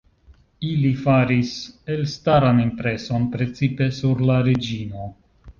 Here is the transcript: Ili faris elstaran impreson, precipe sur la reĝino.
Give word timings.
Ili 0.69 0.89
faris 1.01 1.51
elstaran 1.97 2.63
impreson, 2.65 3.29
precipe 3.37 3.93
sur 3.99 4.29
la 4.31 4.43
reĝino. 4.49 5.09